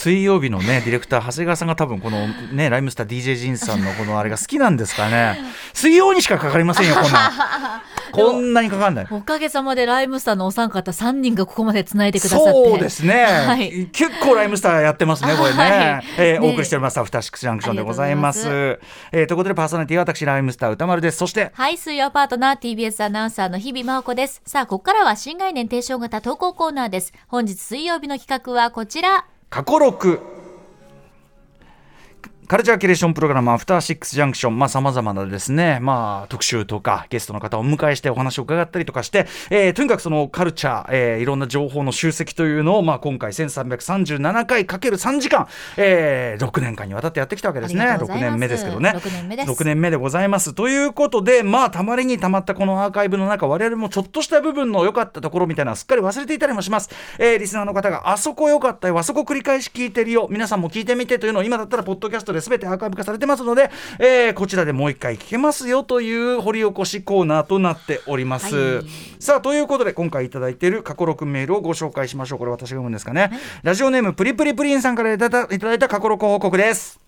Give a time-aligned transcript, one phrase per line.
[0.00, 5.38] 水曜日のね ディレクター長谷川さんが多分このねライムスター DJ ジンさんのこのあれが好きなんですかね。
[5.74, 9.06] 水曜にしかかかりませんよこんな こんなにかかんない。
[9.10, 12.50] おかげさまでライムスターのお三方3人がここまでつないでくださって。
[12.50, 13.88] そうですね、はい。
[13.92, 16.04] 結構ライムスターやってますねこれね、はい。
[16.16, 18.48] えーねお送りしておりますアフターシックスジャンクションでございます。
[19.12, 21.18] えーということでパーソナリティは私ライムスター歌丸です。
[21.18, 24.40] そしてはい、水曜パートナー TBS アナウンサーの日々真央子です。
[24.46, 27.12] さあ、ここからは新概念提唱型投稿コーナーです。
[27.28, 29.26] 本日水曜日の企画はこちら。
[29.50, 30.18] 過去6
[32.50, 47.82] カルチャーキュレーションプログラムアフターシックスジャンクション、まあ様々なですね、まあ特集とかゲストの方をお迎えしてお話を伺ったりとかして、えーとにかくそのカルチャー、えーいろんな情報の集積というのを、まあ今回1337回かける3時間、えー6年間にわたってやってきたわけですね。
[47.82, 48.90] ありがとうご6ざいます年目ですけどね。
[48.96, 50.52] 6年目です6年目でございます。
[50.52, 56.90] ということで、まあたまりにたまったこのアーカイブの中、我々もちょっとした部分の良かったところみたいなすっかり忘れていたりもします。
[57.20, 68.54] えーリスナーの方があそこ良かったよ、あそこ繰り返し聞いてるよ、皆さんも聞いてみてというのを今だったらポッドキャストで全てアーカイブ化されてますので、えーこちらでもう一回聞けますよという掘り起こしコーナーとなっております。
[68.56, 68.84] はい
[69.20, 72.38] さあということで今回いただいている過去録メールをご紹介しましょう。
[72.38, 73.30] これ私が読むんですかね。
[73.62, 76.98] ラジオネームプリプリプリンさんからいただいた過去録報告です。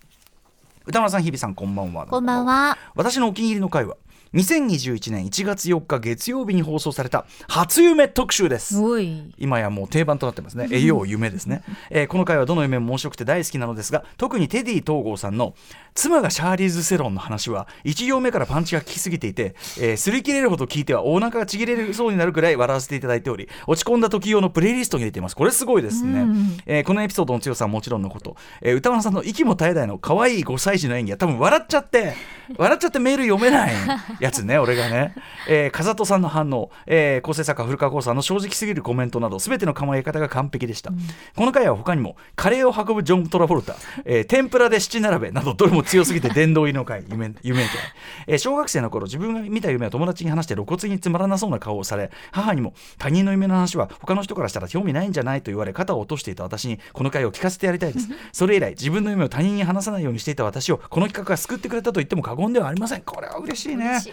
[0.85, 2.05] 歌丸さん、日比さん、こんばんは。
[2.05, 2.77] こんばんは。
[2.93, 3.95] 私のお気に入りの回は
[4.33, 8.75] 2021年1月4日月曜日に放送された初夢特集です。
[9.37, 10.67] 今やもう定番となってますね。
[10.73, 15.53] 栄養夢ですね、えーこの回はどの夢も面白くて大好きなのですが、特にテディ東郷さんの
[15.93, 25.35] 妻がシャーリーズ・セロンの話は1行目からパンチが効きすぎていて、えー擦り切れるほど聞いてはお腹がちぎれるそうになるくらい笑わせていただいており、落ち込んだ時用のプレイリストに入れています。
[25.35, 26.21] これすごいですね。
[26.21, 32.15] うんえーこのエピソードの強さはもちろんのこと、えー歌丸さんの息も絶え絶えの可愛い5歳児の演技は多分笑っちゃって、
[32.57, 33.73] 笑っちゃってメール読めない
[34.23, 35.13] やつね、俺がね。
[35.49, 40.91] えー、風戸さんの反応、えー構成作家古川光さんの正直すぎるコメントなど、すべての構え方が完璧でした。
[41.35, 43.75] この回は他にも、カレーを運ぶジョン・トラボルタ、
[44.05, 47.77] えー天ぷらで七並べなど、どれも強すぎて殿堂入りの回、夢夢みたい、
[48.27, 58.07] えー小学生の頃、自分が見た夢は友達に話して露骨につまらなそうな顔をされ、母にも他人の夢の話は他の人からしたら興味ないんじゃないと言われ、肩を落としていた私に、この回を聞かせてやりたいです。
[58.31, 63.01] それ以来、自分の夢を他人に話さないようにしていた私を、この企画が救ってくれたと言っても過言ではありません。
[63.01, 64.12] これは嬉しいねい。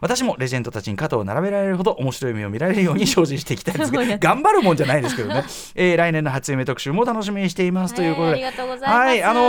[0.00, 7.94] 私もレジェンドたちに肩を並べられるほど面白い夢を見られるように精進していきたいですが 頑張るもんじゃないですけどね、えー来年の初夢特集も楽しみにしています。
[7.94, 9.06] ということで、えーありがとうございます。
[9.06, 9.40] はいあの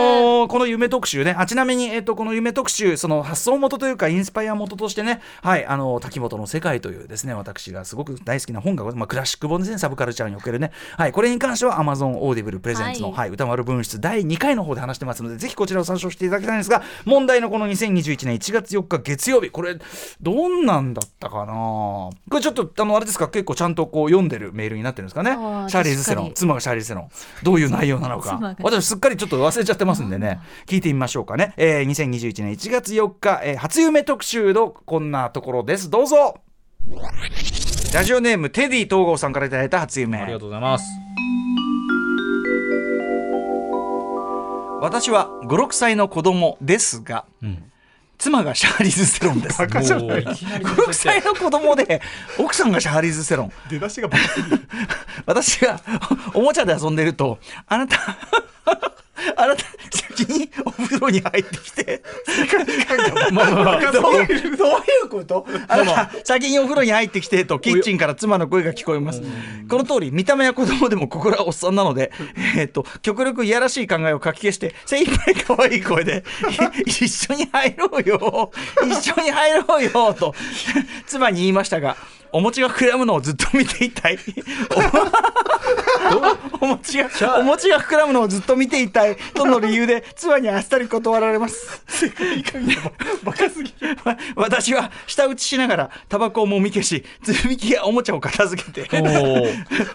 [0.46, 1.36] ーこの夢特集ね。
[1.38, 5.22] あちなみに、えっとこの夢特集その発想元というかインスパイア元としてね。
[5.42, 10.72] はいあの滝本の世界というですね私がすごく大好きな本が、まあ、クラシック本ですねサブカルチャーにおけるね。
[10.98, 13.18] はいこれに関しては Amazon オーディブルプレゼンツの、はい。
[13.18, 19.50] はい、宇多丸分室第2回の方で話してますのでぜひこちらを参照していただきたいんですが問題のこの2021年1月4日月曜日。
[19.50, 19.76] これ
[20.22, 21.54] どんなんだったかな？
[21.54, 23.28] これちょっとあのあれですか？
[23.30, 25.32] 結構ちゃんとこう読んでるメールになってるんですかね？
[25.32, 26.32] シャーリーズ・セロン。
[26.34, 27.10] 妻がシャーリーズ・セロン。
[27.44, 28.56] どういう内容なのか。
[28.62, 30.40] 私すっかりちょっと忘れちゃってますんでね。
[30.66, 35.90] 聞いてみましょうかね、えー2021年1月4日、えー初夢特集のこんなところです。
[35.90, 36.36] どうぞ。
[37.94, 40.18] ラジオネームテディ東郷さんからいただいた初夢。
[40.20, 40.86] ありがとうございます。
[44.80, 47.67] 私は56歳の子供ですがうん。
[48.18, 49.62] 妻がシャーリーズ・セロンです。
[49.62, 52.02] もういきなり56歳の子供で
[52.40, 53.52] 奥さんがシャーリーズ・セロン。
[53.70, 54.10] 出だしが
[55.26, 55.80] 私が
[56.34, 57.98] おもちゃで遊んでいるとあなた
[59.38, 59.64] あなた
[60.18, 62.02] 先にお風呂に入ってきて。
[64.02, 64.26] どうい
[65.04, 65.46] うこと？
[65.68, 69.22] あなた先にお風呂に入ってきてとキッチンから妻の声が聞こえます。
[69.70, 72.12] この通り見た目は子供でも心はおっさんなので、
[72.58, 76.24] えー、と極力いやらしい考えをかき消して精一杯可愛い声で
[76.86, 78.52] い 一緒に入ろうよ
[78.90, 80.34] 一緒に入ろうよと
[81.06, 81.98] 妻に言いましたが
[82.32, 84.18] お餅が膨らむのをずっと見ていたい。
[86.62, 89.18] お お餅がお餅が膨らむのをずっと見ていたい。
[89.34, 91.84] との理由で妻にあっさり断られます。
[93.24, 93.98] バカすぎる。
[94.04, 98.88] わ私は舌打ちしながらタバコをもみ消し積み木やおもちゃを片付けて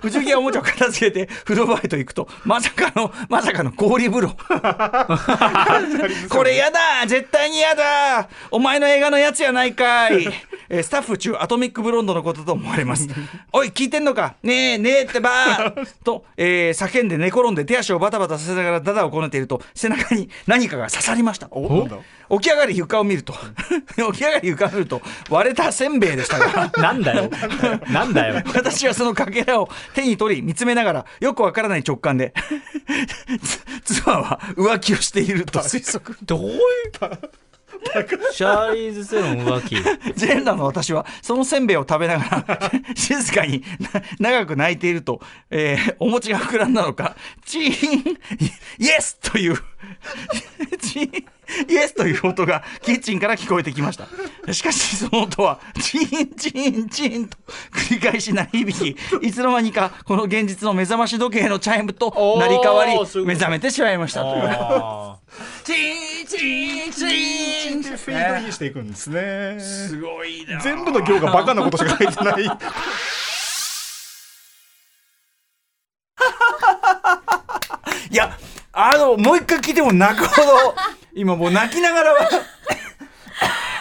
[0.00, 4.36] 藤木 やおもちゃを片付けて風呂場へと行くとまさかのまさかの氷風呂。
[6.28, 8.28] これやだ絶対にやだ。
[8.50, 10.24] お前の映画のやつやないかい、
[10.68, 13.08] えースタッフ中アトミックブロンドのことと思われます。
[13.52, 14.34] おい聞いてんのか？
[14.42, 15.86] ねえねえってばー。
[16.04, 21.48] と、えー叫んで寝転んで手足をバタバタさせながらダダをこねていると背中に何かが刺さりました。
[21.48, 23.34] 起き上がり床を見ると。
[24.12, 26.70] 起き上がり床を見ると割れたせんべいでしたが。
[26.78, 27.30] なんだよ。
[27.88, 28.42] なんだよ。
[28.54, 32.32] 私はそのかけらを手に取り見つめながらよくわからない直感で
[33.84, 35.60] つ妻は浮気をしていると。
[35.60, 36.58] 推測どういう？
[38.32, 39.76] シャーリーズ・セロン浮気。
[40.14, 43.62] 全裸の私はそのせんべいを食べながら 静かに
[44.18, 45.20] な長く泣いていると、
[45.50, 48.18] えーお餅が膨らんだのかチーン
[48.78, 49.56] イエスという
[51.68, 54.06] イエスという音がキッチンから聞こえてきました。
[54.52, 57.36] しかしその音はチーンチーンチーンと
[57.72, 64.22] 繰り返し鳴り響きいつの間にかこの現実の目覚まし時計のチャイムと成り代わり目覚めてしまいました。
[64.22, 65.18] というあ
[65.64, 69.58] チ ーンチーンチーンでフェードインしていくんですね。
[69.60, 70.58] すごいな。
[70.60, 72.50] 全部の行がバカなことしか書いてないい
[79.16, 80.74] もう一回聞いても泣くほど、
[81.14, 82.20] 今もう泣きながらは、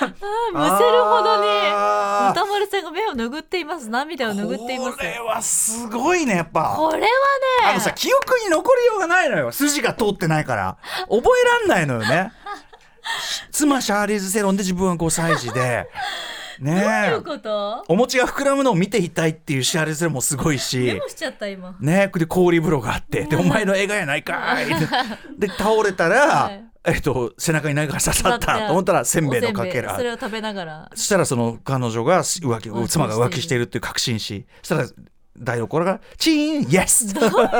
[0.02, 1.48] むせるほどに
[2.32, 6.74] 歌丸さんが目を拭っています涙を拭っていますこれはすごいね、やっぱ。
[6.76, 7.08] これはね
[7.66, 9.52] あのさ、記憶に残りようがないのよ。
[9.52, 10.78] 筋が通ってないから。
[11.10, 12.32] 覚えらんないのよね。
[13.52, 15.88] 妻シャーリーズ・セロンで自分は5歳児で。
[16.62, 17.24] ねどういえう。
[17.24, 17.84] こと？
[17.88, 21.08] お餅が膨らむのを見ていたいっていうシャーリーズ・セロンもすごいメしモ。
[21.10, 21.76] しちゃった今。
[21.80, 23.24] ねで氷風呂があって。
[23.24, 24.66] でお前の映画やないかい。
[25.38, 26.64] で倒れたら、はい。
[26.84, 28.68] えっと、背中に何かが刺さった。
[28.68, 29.96] と思ったらせんべいのかけら。
[29.96, 30.92] それを食べながら。
[30.96, 34.88] そしたらその彼女が浮気浮気妻が浮気しているっていう確信しそしたら
[35.40, 37.52] 台所がチーンイエスどういうこと？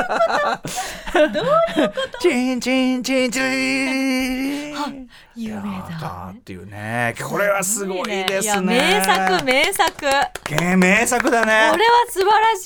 [2.20, 5.08] チーンチーンチーンチーン。
[5.36, 5.68] 有名だ。
[6.00, 7.16] だっていうね。
[7.24, 10.06] これはすごいですやね名作名作。
[10.78, 11.72] 名作だね。
[12.10, 12.66] 素晴らし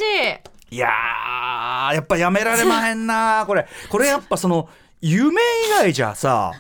[0.72, 0.75] い。
[0.75, 3.44] いやーやっぱやめられまへんな。
[3.48, 3.68] これ。
[3.90, 4.68] これやっぱその
[5.01, 6.51] 夢以外じゃさ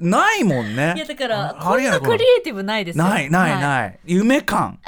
[0.00, 0.94] ないもんね。
[0.96, 3.04] いやだからあこんなクリエイティブないですよ。
[3.04, 4.78] ないないはない、夢感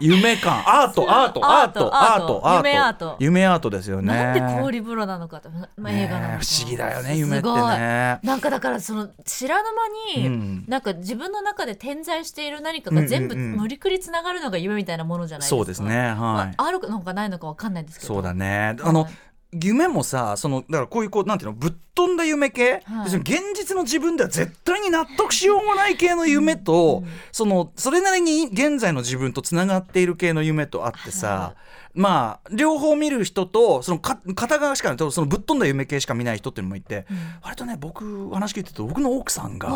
[0.00, 0.62] 夢感。
[0.66, 2.68] アートアートアートアートアート。
[2.68, 3.16] 夢アート。
[3.18, 3.68] 夢アート。
[3.70, 4.14] ですよね。
[4.14, 8.20] なんで氷風呂なのかと、まあ、映画なの不思議だよね夢ってね。
[8.22, 9.68] なんかだからその知らぬ
[10.14, 10.64] 間に、うん。
[10.68, 13.52] なんか自分の中で点在している何かが全部うんうん。
[13.52, 15.56] うん無理くりつながるのが夢みたいなものじゃないですか。
[15.56, 18.14] そうですねはい、まあ、あるのかないのかわかんないですけど。
[18.14, 18.76] そうだね。
[18.80, 19.12] あの、はい
[19.52, 23.16] 夢もさそのだからこういうこうなんていうのぶっ飛んだ夢系、はい。
[23.16, 27.02] 現実の自分では絶対に納得しようもない系の夢と、
[27.32, 31.56] そのそれなりに現在の自分とつながっている系の夢とあってさ、
[31.94, 35.10] まあ両方見る人とそのか片側しかない。
[35.10, 37.04] そのぶっ飛んだ夢系しか見ない人っていうのもいて、
[37.42, 39.68] 割とね僕話聞いてると僕の奥さんが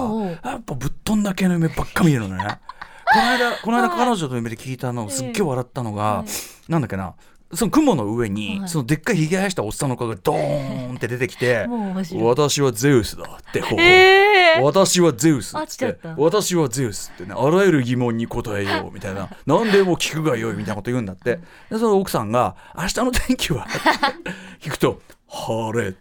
[0.44, 2.60] やっぱぶっ飛んだ系の夢ばっか見るのね。
[3.12, 6.70] この間この間彼女と夢で聞いたのすっげえ笑ったのが、はい。
[6.70, 7.14] なんだっけな
[7.54, 8.68] その雲の上に、はい。
[8.68, 11.66] そのでっかいひげ生やしたおっさんの顔がドーンって出てきて
[12.22, 15.98] 私はゼウスだってこう、えー、私はゼウスって。
[16.16, 19.28] 私はゼウスってねあらゆる疑問に答えようみたいな。
[19.46, 21.40] 何でも聞くがよいみたいなこと言うんだって。
[21.70, 23.66] でその奥さんが「明日の天気は?
[24.60, 25.94] 」聞くと「晴れ」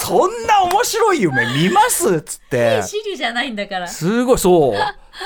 [0.00, 2.16] そそんな面白い夢見ます？
[2.16, 2.82] っつって。
[2.82, 3.86] シリじゃないんだから。
[3.86, 4.74] 最すごいそう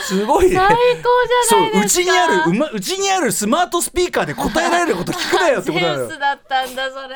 [0.02, 2.05] すごいね高じそうゃないうですか。
[2.05, 7.14] ちにあるうまうちにあるスマートスピーカーで答えられること聞くなよってことだよゼウスだったんだそれ。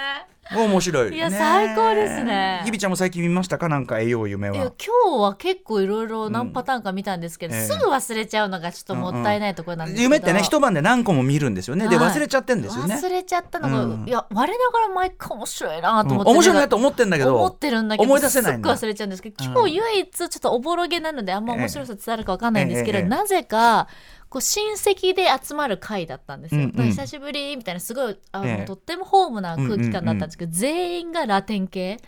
[0.57, 1.15] 面白い。
[1.15, 2.63] いや最高ですね。
[2.65, 3.69] ひびちゃんも最近見ましたか？
[3.69, 4.57] なんか栄養夢は。
[4.57, 11.89] 今日は結構いろいろ何パターンか見たんですけど、すぐ忘れちゃうのがちょっともったいないところなんです夢ってね一晩で何個も見るんですよね。
[11.89, 12.95] ではい忘れちゃってんですよね。
[12.95, 14.09] 忘れちゃったのが、うん。
[14.09, 18.77] いや我ながら毎回面白いなとうん思って、面白いなと思ってんだけど思ってるんだけど思い出せないんだ。
[18.77, 23.89] すっごい忘れちゃうんですけど今日唯一ちょっとおぼろげなのであんま面白さ伝わるかわかんないんですけど、なぜか
[24.32, 26.86] こう親戚で集まる会だったんですよ、うんうん。
[26.86, 28.65] 久しぶりみたいなすごいあの、ええ。
[28.65, 31.98] とってもホームな空気感だったんですけど、全員がラテン系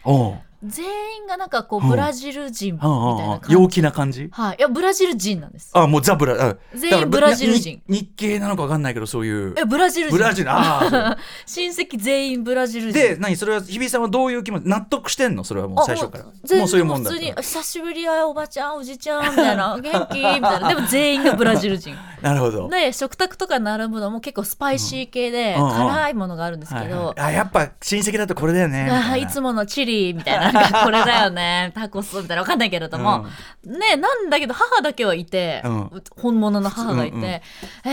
[0.67, 0.85] 全
[1.17, 1.89] 員がなんかこううん。
[1.89, 3.41] ブラジル人みたいうんうんうなん。
[3.41, 4.29] 感じ陽気な感じ？
[4.33, 5.71] はい、いやブラジル人なんです。
[5.75, 7.83] あもうザブラあ全員ブラジル人。
[7.89, 9.55] 日系なのか分かんないけどそういう。
[9.57, 10.17] えブラジル人。
[10.17, 11.17] ブラジルあ
[11.47, 12.99] 親戚全員ブラジルあ人。
[12.99, 15.45] で何それは日比さんはどういう気持ち納得してんの？
[15.45, 16.25] それはもう最初から。
[16.25, 20.17] あもうそういうもんだ普通に久しぶりやおばちゃんおじちゃんみたいな 元気？
[20.19, 20.69] みたいな。
[20.69, 21.95] でも全員がブラジル人。
[22.23, 22.69] なるほど。
[22.71, 27.15] で食卓とか並ぶのも結構スパイシー系で、うんうん辛いものがあるんですけど、はいはい。
[27.21, 33.27] あやっぱ親戚だとこれだよねいつものチリみたいななんかこれだよねタコスみたいなわかんないけれども、
[33.65, 36.03] ねなんだけど母だけはいて、うん。
[36.17, 37.31] 本物の母がいて、うんうん。
[37.31, 37.41] え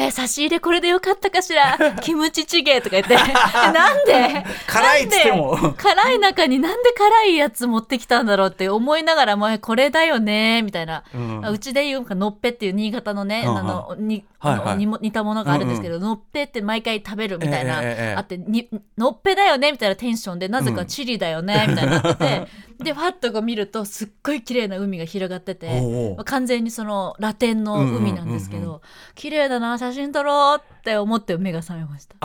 [0.08, 1.78] ー差し入れこれでよかったかしら？
[2.02, 3.14] キムチチゲとか言って。
[3.16, 4.46] えなんで？
[4.68, 5.74] 辛いっつっても。
[5.78, 13.58] 辛い中になんで辛いやつ持ってきたんだろうって思いながらもえこれだよねみたいな、ううんちでいうのっぺっていう新潟のね、うんうん。
[13.60, 14.78] あのにはいはい。
[15.02, 18.16] 似たものがあるんですけど、のっぺって毎回食べるみたいな、ええええええ。
[18.16, 22.48] あってにのっぺだよねみたいなテンションでなぜかチリだよね、みたいになってて
[22.84, 26.26] でファッとこう見るとすっごい綺麗な海が広がってておうおう。
[26.26, 28.82] 完全にそのラテンの海なんですけど、うんうんうん
[29.14, 32.16] 綺麗だな写真撮ろうって思って目が覚めました。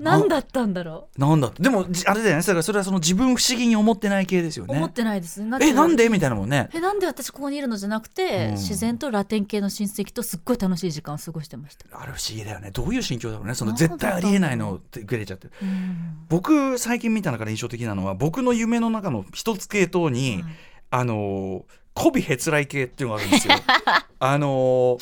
[0.00, 1.52] 何だったんだろなんだ。
[1.58, 2.42] でもじあれだよね。
[2.42, 5.42] だからそれはその自分不思議に思ってない系ですよう、思っねてないです。
[5.42, 6.08] なえなんで？
[6.08, 6.68] みたいなもんね。
[6.74, 8.52] えなんで私ここにいるのじゃなくて、うん。
[8.52, 12.70] 自然とラテン系の親戚とすっごい楽しい時間を過ごしてました、あれ不思議だよね。
[12.70, 13.54] どういう心境だろうね。
[13.54, 15.48] その絶対ありえないのってグレちゃって。
[15.48, 16.26] るうん。
[16.28, 20.54] 僕最近見た中で印象的なのは僕の夢の中の一つ系統に、はい
[20.90, 21.62] あのー
[21.98, 23.54] 媚びへつらい系っていうのがあるんですよ。
[24.20, 24.98] あの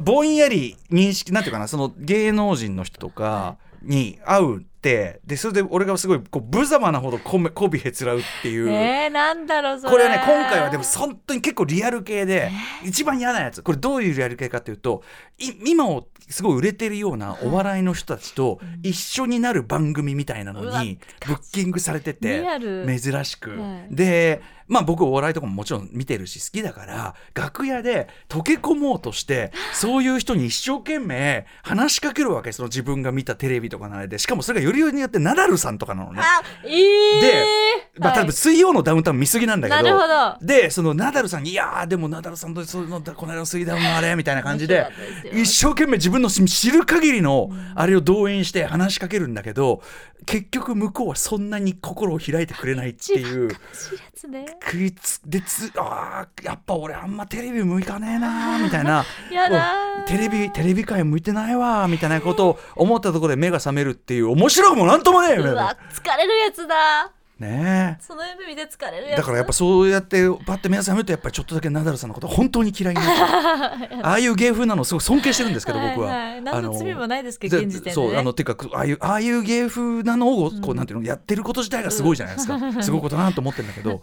[0.00, 8.70] ぼんやり認識なんていうかなその芸能人の人とかに合うってでそれで俺がすごいこう無様なほどこめ媚びへつらうっていう。
[8.70, 12.50] えー、なんだろうこれはね今回はでも本当に結構リアル系で
[12.82, 13.62] 一番嫌なやつ。
[13.62, 15.02] これどういうリアル系かっていうと
[15.38, 22.42] い今をすごい売れてるようなお笑いの人たちと一緒になる番組みたいなのにブッキングされてて
[22.86, 23.94] 珍しく、はい。
[23.94, 32.52] でまあ僕お笑いとかももちろん見てるし好きだから楽屋で溶け込もうとして そういう人に一生懸命話しかけるわけ。
[32.52, 34.18] その自分が見たテレビとかのあれで。
[34.18, 36.20] しかもそれがよりによってナダルさんとかなのね。
[36.22, 37.44] あえー、で
[37.98, 38.18] まあ、はい。
[38.20, 40.06] 多分水曜のダウンタウン見過ぎなんだけどなるほ
[40.40, 40.46] ど。
[40.46, 44.86] でそのナダルさんに「いやーでもナダルさんとそのこの間の水ダウンのあれ」みたいな感じで
[45.32, 49.82] 一生懸命自分の知る限りのあれを動員して話しかけるんだけど
[50.26, 53.50] 結局向こうはそんなに心を開いてくれないっていう。
[54.62, 59.04] 食いつでつあーやっぱ俺あんまテレビ向いかねえなーみたいな。
[59.32, 67.12] やだテレビテレビ界向いてないわみたいなことを思ったところで目が覚めるっていう面白くもなんともねえようわ疲れるやつだ。
[67.40, 68.02] ねえ。
[68.02, 69.18] その疲れるやつ。
[69.18, 76.34] だからやっぱそうやってパッて目が覚めるとやっぱりちょっとだけナダルさんのこと本当に嫌いになる ああいう芸風なのすごい尊敬してるんですけど僕は。
[76.34, 76.38] い。
[76.38, 84.02] い何の罪もないですけどで現時点で、ね、そうあのっていうかああいうああいう芸風なのをこう、なんていうのやってること自体がすごいじゃないですか、 すごいことだなと思ってるんだけど。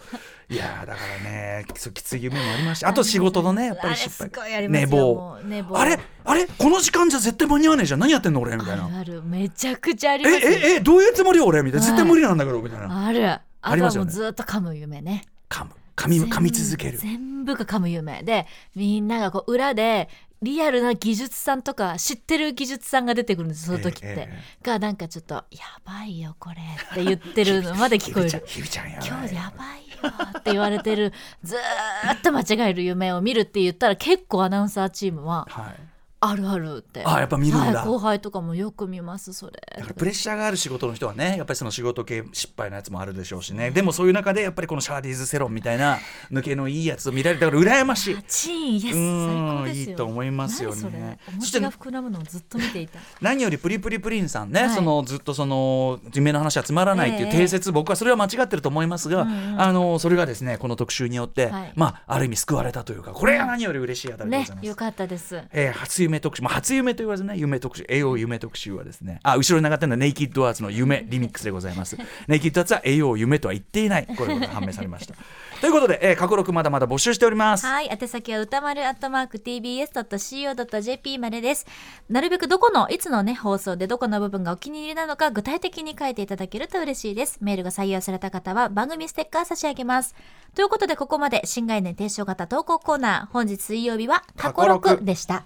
[0.50, 2.88] いやーだからねきつい夢もありました。
[2.88, 4.70] あと仕事のねやっぱり失敗。
[4.70, 5.38] 寝坊。
[5.74, 6.00] あれ？
[6.30, 6.46] あれ？
[6.46, 8.02] この時間じゃ絶対間に合わねえじゃん。
[8.02, 8.56] 何やってんの俺？
[8.58, 9.24] みたいあなるある。
[9.24, 10.46] めちゃくちゃありえます。
[10.46, 11.40] よええどういうつもり？
[11.40, 11.62] よ俺？
[11.64, 11.86] みたいな。
[11.86, 13.06] 絶対無理なんだけどみたいな。
[13.08, 13.28] ある。
[13.30, 15.24] あとはもうありますよねずっと噛む夢ね。
[15.50, 15.72] 噛む。
[15.96, 16.98] 噛み噛み続ける。
[16.98, 18.22] 全部が噛む夢。
[18.24, 20.10] でみんながこう裏で
[20.44, 24.44] リアルな技術さんとか知ってる技術さんが出てくるんですその時って、ええ。
[24.64, 26.58] がなんかちょっと「やばいよこれ」
[26.92, 28.44] って言ってるのまで聞こえる。
[28.46, 31.14] ひびちゃんやばい今日やばいよって言われてる。
[31.42, 35.87] ずーっと間違える夢を見るって言ったら結構アナウンサーチームははい
[36.20, 37.04] あるあるって。
[37.06, 37.80] あやっぱ見るんだ。
[37.80, 39.54] はい、後輩とかもよく見ますそれ。
[39.76, 43.70] だからプレッシャーがある仕事の人はねやっぱりその仕事系失敗のやつもあるでしょうしね。
[43.70, 46.00] でもそういう中でやっぱりこのシャーリーズ・セロンみたいな
[46.32, 48.24] 抜けのいいやつを見られたから羨ましい。
[48.28, 50.82] チーンイエスう最高ですよいいと思いますよね。
[50.82, 51.20] 何それ。
[51.30, 53.00] お餅が膨らむのをずっと見ていた。
[53.22, 54.70] 何よりプリプリプリンさんね、はい。
[54.72, 57.32] そのずっとその夢の話はつまらないっていうええ。
[57.34, 61.74] 定説、僕はそれは間違ってると思いますが、うんうんあのそれがですねこの特集によって、はい。
[61.76, 64.66] まあある意味救われたというかこれが何より嬉しいあたりでごねざいます。
[64.66, 65.44] よかったです。
[65.52, 71.98] えー初夢特集、まあ、初夢と言わずね、夢特集、栄養夢特集はですね、あ、後ろに流ってるのはネイキッドアーツの夢リミックスでございます。
[72.28, 75.16] ネイキッドアーツは栄養夢とは言っていない、これが判明されました。
[75.62, 77.66] ということで、えー、過去録まだまだ募集しております。
[77.66, 81.66] はい宛先は歌丸アットマーク TBS.CO.JP までです
[82.10, 90.16] なるべくどこのいつのね放送でどこの部分がお気に入りなのか具体的に書いていただけると嬉しいですメールが採用された方は番組ステッカー差し上げます
[90.56, 95.46] ということでここまで新概念提唱型投稿コーナー本日水曜日は過去録でした